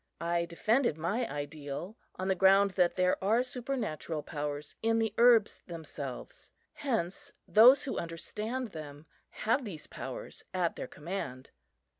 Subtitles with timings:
[0.19, 5.61] I defended my ideal on the ground that there are supernatural powers in the herbs
[5.67, 11.51] themselves; hence those who understand them have these powers at their command.